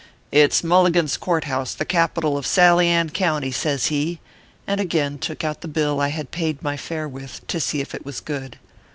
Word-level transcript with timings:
"It 0.31 0.51
s 0.51 0.63
Mul 0.63 0.81
ligan 0.85 1.03
s 1.05 1.15
Court 1.15 1.43
House, 1.43 1.75
the 1.75 1.85
Capital 1.85 2.35
of 2.35 2.47
Sally 2.47 2.87
Ann 2.87 3.11
County," 3.11 3.51
says 3.51 3.85
he, 3.93 4.19
and 4.65 4.81
again 4.81 5.19
took 5.19 5.43
out 5.43 5.61
the 5.61 5.67
bill 5.67 6.01
I 6.01 6.07
had 6.07 6.31
paid 6.31 6.63
my 6.63 6.75
fare 6.75 7.07
with 7.07 7.45
to 7.45 7.59
see 7.59 7.81
if 7.81 7.93
it 7.93 8.03
was 8.03 8.19
good. 8.19 8.57